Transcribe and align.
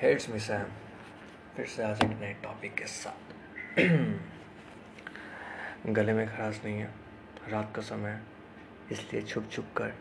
Hates 0.00 0.28
मी 0.30 0.38
Sam 0.38 0.72
फिर 1.56 1.66
से 1.66 1.82
आज 1.82 2.02
एक 2.04 2.10
नए 2.20 2.32
टॉपिक 2.42 2.74
के 2.74 2.86
साथ 2.86 3.78
गले 5.88 6.12
में 6.12 6.26
खराश 6.28 6.60
नहीं 6.64 6.78
है। 6.78 6.88
रात 7.48 7.72
का 7.76 7.82
समय 7.82 8.20
इसलिए 8.92 9.22
छुप 9.22 9.48
छुप 9.52 9.66
कर 9.76 9.92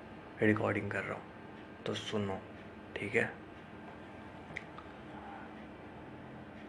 रिकॉर्डिंग 0.41 0.89
कर 0.91 1.03
रहा 1.03 1.13
हूँ। 1.13 1.21
तो 1.85 1.93
सुनो, 1.93 2.37
ठीक 2.95 3.15
है? 3.15 3.31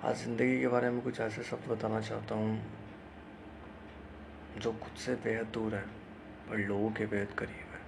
आज 0.04 0.16
ज़िंदगी 0.16 0.60
के 0.60 0.68
बारे 0.68 0.90
में 0.90 1.00
कुछ 1.02 1.20
ऐसे 1.20 1.42
शब्द 1.42 1.70
बताना 1.70 2.00
चाहता 2.00 2.34
हूँ, 2.34 2.60
जो 4.58 4.72
खुद 4.74 4.96
से 4.96 5.14
बेहद 5.24 5.46
दूर 5.54 5.74
है, 5.74 5.82
पर 6.50 6.56
लोगों 6.58 6.90
के 6.90 7.06
बेहद 7.06 7.34
करीब 7.38 7.74
है। 7.74 7.80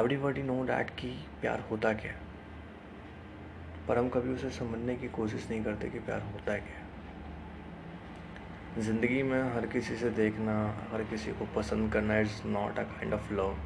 एवरीबडी 0.00 0.42
नो 0.42 0.62
डैट 0.64 0.90
कि 0.90 1.10
प्यार 1.40 1.66
होता 1.70 1.92
क्या 1.94 2.12
है? 2.12 2.22
पर 3.88 3.98
हम 3.98 4.08
कभी 4.08 4.32
उसे 4.34 4.50
समझने 4.50 4.96
की 4.96 5.08
कोशिश 5.08 5.48
नहीं 5.50 5.64
करते 5.64 5.88
कि 5.88 5.98
प्यार 5.98 6.20
होता 6.22 6.52
है 6.52 6.60
क्या। 6.60 6.82
ज़िंदगी 8.82 9.22
में 9.22 9.42
हर 9.54 9.66
किसी 9.66 9.96
से 9.96 10.10
देखना, 10.10 10.54
हर 10.92 11.02
किसी 11.04 11.32
को 11.32 11.44
पसंद 11.56 11.92
करना 11.92 12.18
is 12.18 12.46
not 12.46 12.78
a 12.78 12.82
kind 12.82 13.14
of 13.14 13.32
love 13.32 13.56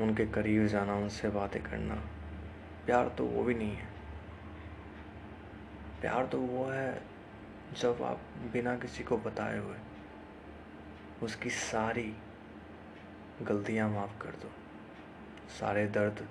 उनके 0.00 0.26
करीब 0.26 0.66
जाना, 0.66 0.94
उनसे 0.94 1.28
बातें 1.28 1.62
करना, 1.62 1.94
प्यार 2.86 3.08
तो 3.08 3.24
वो 3.26 3.42
भी 3.44 3.54
नहीं 3.54 3.76
है। 3.76 3.88
प्यार 6.00 6.26
तो 6.26 6.38
वो 6.38 6.64
है 6.64 7.02
जब 7.80 8.02
आप 8.02 8.20
बिना 8.52 8.76
किसी 8.76 9.04
को 9.04 9.16
बताए 9.16 9.58
हुए 9.58 9.76
उसकी 11.22 11.50
सारी 11.50 12.14
गलतियाँ 13.42 13.88
माफ़ 13.90 14.18
कर 14.22 14.30
दो। 14.42 14.50
सारे 15.60 15.86
दर्द 15.86 16.26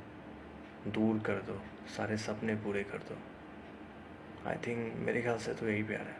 दूर 0.88 1.20
कर 1.20 1.42
दो, 1.42 1.60
सारे 1.88 2.18
सपने 2.18 2.56
पूरे 2.56 2.84
कर 2.84 2.98
दो। 2.98 3.18
आई 4.50 4.56
थिंक 4.58 4.94
मेरे 4.96 5.22
ख्याल 5.22 5.38
से 5.38 5.54
तो 5.54 5.68
यही 5.70 5.84
प्यार 5.84 6.02
है। 6.02 6.16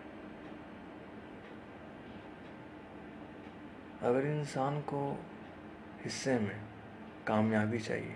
अगर 4.02 4.26
इंसान 4.28 4.80
को 4.82 5.02
हिस्से 6.04 6.40
में 6.40 6.62
कामयाबी 7.28 7.80
चाहिए 7.80 8.16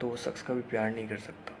तो 0.00 0.08
वो 0.08 0.16
शख्स 0.16 0.42
कभी 0.42 0.62
प्यार 0.62 0.90
नहीं 0.90 1.08
कर 1.08 1.18
सकता। 1.18 1.54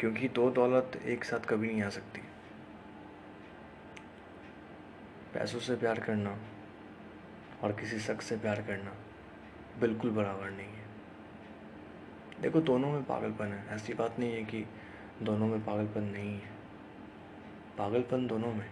क्योंकि 0.00 0.28
दो 0.28 0.50
दौलत 0.50 0.96
एक 0.96 1.24
साथ 1.24 1.40
कभी 1.40 1.68
नहीं 1.68 1.82
आ 1.82 1.88
सकती। 1.88 2.20
पैसों 5.34 5.58
से 5.58 5.76
प्यार 5.76 6.00
करना 6.00 6.36
और 7.62 7.72
किसी 7.72 7.98
शख्स 7.98 8.26
से 8.26 8.36
प्यार 8.36 8.62
करना 8.62 8.94
बिल्कुल 9.80 10.10
बराबर 10.10 10.50
नहीं 10.50 10.68
है। 10.68 10.81
देखो, 12.42 12.60
दोनों 12.60 12.90
में 12.92 13.02
पागलपन 13.04 13.46
है। 13.46 13.76
ऐसी 13.76 13.94
बात 13.94 14.18
नहीं 14.18 14.32
है 14.32 14.44
कि 14.44 14.66
दोनों 15.22 15.46
में 15.46 15.64
पागलपन 15.64 16.02
नहीं 16.02 16.40
है। 16.40 16.50
पागलपन 17.78 18.26
दोनों 18.26 18.52
में। 18.54 18.70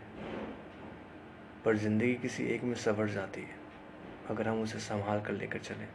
पर 1.65 1.77
ज़िंदगी 1.77 2.15
किसी 2.15 2.45
एक 2.45 2.63
में 2.63 2.75
सवर 2.75 3.09
जाती 3.09 3.41
है, 3.41 3.57
अगर 4.29 4.49
हम 4.49 4.63
उसे 4.63 4.79
संभाल 4.79 5.21
कर 5.21 5.33
लेकर 5.33 5.59
चलें। 5.59 5.89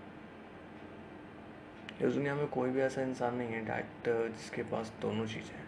इस 2.02 2.14
दुनिया 2.14 2.36
में 2.36 2.48
कोई 2.48 2.70
भी 2.70 2.82
ऐसा 2.82 3.02
इंसान 3.02 3.36
नहीं 3.36 3.50
है 3.50 3.66
डैट 3.66 4.10
जिसके 4.34 4.64
पास 4.64 4.94
दोनों 5.02 5.26
चीज़ें 5.26 5.56
हैं। 5.56 5.68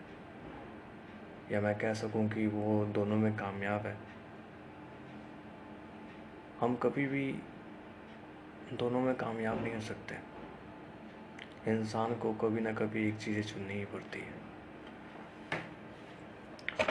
या 1.51 1.61
मैं 1.61 1.77
कह 1.77 1.93
सकूँ 1.93 2.29
कि 2.29 2.47
वो 2.47 2.85
दोनों 2.85 3.15
में 3.15 3.33
कामयाब 3.33 3.85
है। 3.85 3.97
हम 6.59 6.75
कभी 6.75 7.07
भी 7.07 7.31
दोनों 8.73 9.01
में 9.01 9.15
कामयाब 9.15 9.63
नहीं 9.63 9.73
हो 9.73 9.81
सकते। 9.81 10.36
इंसान 11.67 12.13
को 12.15 12.33
कभी 12.33 12.61
ना 12.61 12.71
कभी 12.71 13.07
एक 13.07 13.17
चीज़ें 13.17 13.41
चुननी 13.43 13.73
ही 13.73 13.85
पड़ती 13.85 14.19
है। 14.19 14.35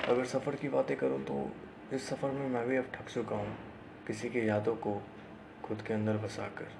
अगर 0.08 0.24
सफ़र 0.24 0.56
की 0.56 0.68
बातें 0.68 0.96
करूँ 0.96 1.22
तो 1.24 1.36
इस 1.92 2.08
सफ़र 2.08 2.30
में 2.30 2.48
मैं 2.48 2.66
भी 2.68 2.76
अब 2.76 2.90
थक 2.94 3.08
चुका 3.10 3.36
हूँ। 3.36 3.56
किसी 4.06 4.28
की 4.28 4.48
यादों 4.48 4.74
को 4.76 4.92
खुद 5.64 5.82
के 5.82 5.94
अंदर 5.94 6.16
बसा 6.16 6.48
कर 6.48 6.72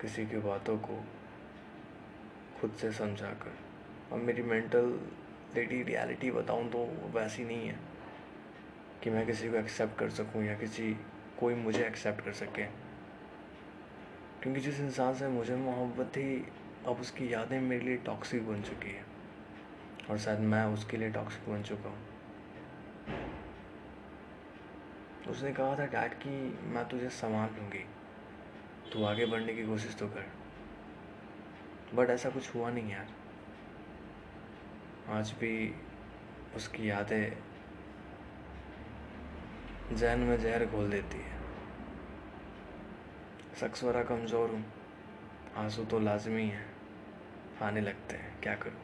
किसी 0.00 0.26
की 0.26 0.38
बातों 0.38 0.76
को 0.78 0.96
खुद 2.60 2.72
से 2.72 2.90
समझा 2.92 3.30
कर 3.42 3.56
अब 4.12 4.18
मेरी 4.18 4.42
मेंटल 4.42 4.98
लेडी 5.54 5.82
रियलिटी 5.82 6.30
बताऊँ 6.30 6.68
तो 6.70 6.84
वैसी 7.14 7.44
नहीं 7.44 7.68
है 7.68 7.78
कि 9.02 9.10
मैं 9.10 9.26
किसी 9.26 9.50
को 9.50 9.56
एक्सेप्ट 9.56 9.98
कर 9.98 10.10
सकूँ 10.10 10.44
या 10.44 10.54
किसी, 10.54 10.92
कोई 11.40 11.54
मुझे 11.54 11.84
एक्सेप्ट 11.86 12.24
कर 12.24 12.32
सके। 12.32 12.64
क्योंकि 14.42 14.60
जिस 14.60 14.80
इंसान 14.80 15.14
से 15.14 15.28
मुझे 15.28 15.56
मोहब्बत 15.56 16.06
थी 16.06 16.46
अब 16.86 17.00
उसकी 17.00 17.32
यादें 17.32 17.60
मेरे 17.60 17.84
लिए 17.84 17.96
टॉक्सिक 17.96 18.48
बन 18.48 18.62
चुकी 18.62 18.88
है। 18.88 19.04
और 20.10 20.18
शायद 20.18 20.40
मैं 20.40 20.64
उसके 20.64 20.96
लिए 20.96 21.10
टॉक्सिक 21.10 21.48
बन 21.48 21.62
चुका 21.62 21.88
हूँ। 21.88 21.98
उसने 25.30 25.52
कहा 25.52 25.78
था 25.78 25.86
डैड 25.86 26.14
कि 26.14 26.30
मैं 26.62 26.88
तुझे 26.88 27.08
संभाल 27.08 27.48
लूँगी। 27.48 27.84
तू 28.92 29.04
आगे 29.04 29.26
बढ़ने 29.26 29.54
की 29.54 29.66
कोशिश 29.66 29.96
तो 29.96 30.08
कर। 30.08 30.26
बट 31.94 32.10
ऐसा 32.10 32.30
कुछ 32.30 32.54
हुआ 32.54 32.70
नहीं 32.70 32.90
यार। 32.90 33.08
आज 35.08 35.30
भी 35.30 35.74
उसकी 36.56 36.90
यादें 36.90 37.32
जहन 39.96 40.18
में 40.18 40.40
जहर 40.40 40.66
घोल 40.66 40.90
देती 40.90 41.18
है। 41.18 41.32
शख्स 43.60 43.84
वरा 43.84 44.02
कमज़ोर 44.02 44.50
हूँ। 44.50 44.64
आँसू 45.56 45.84
तो 45.84 45.98
लाजमी 45.98 46.46
है। 46.46 46.73
आने 47.62 47.80
लगते 47.80 48.16
हैं। 48.16 48.40
क्या 48.40 48.54
करूँ? 48.54 48.80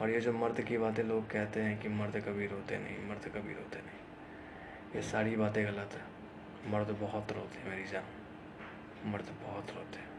और 0.00 0.10
ये 0.10 0.20
जो 0.20 0.32
मर्द 0.32 0.60
की 0.60 0.78
बातें 0.78 1.02
लोग 1.04 1.30
कहते 1.30 1.60
हैं 1.60 1.80
कि 1.82 1.88
मर्द 1.88 2.16
कभी 2.16 2.46
रोते 2.46 2.78
नहीं, 2.78 3.08
मर्द 3.08 3.28
कभी 3.28 3.54
रोते 3.54 3.78
नहीं, 3.78 4.00
ये 4.94 5.02
सारी 5.02 5.36
बातें 5.36 5.64
गलत 5.66 5.90
है। 5.92 6.72
मर्द 6.72 6.90
बहुत 6.90 7.32
रोते 7.32 7.58
हैं, 7.58 7.68
मेरी 7.68 7.84
जान। 7.84 8.04
मर्द 9.06 9.24
बहुत 9.42 9.70
रोते 9.70 9.98
हैं। 9.98 10.13